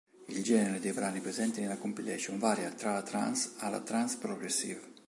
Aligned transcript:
Il 0.29 0.41
genere 0.41 0.79
dei 0.79 0.93
brani 0.93 1.19
presenti 1.19 1.61
nelle 1.61 1.77
compilation 1.77 2.39
varia 2.39 2.71
tra 2.71 2.93
la 2.93 3.03
trance 3.03 3.51
alla 3.59 3.81
trance-progressive. 3.81 4.93